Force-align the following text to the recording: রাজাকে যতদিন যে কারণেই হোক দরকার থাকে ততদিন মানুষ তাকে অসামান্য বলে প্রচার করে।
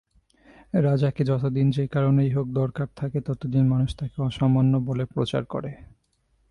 রাজাকে 0.81 1.21
যতদিন 1.23 1.67
যে 1.71 1.83
কারণেই 1.87 2.31
হোক 2.31 2.47
দরকার 2.51 2.87
থাকে 2.95 3.19
ততদিন 3.21 3.63
মানুষ 3.67 3.89
তাকে 3.95 4.17
অসামান্য 4.21 4.73
বলে 4.79 5.03
প্রচার 5.05 5.43
করে। 5.45 5.71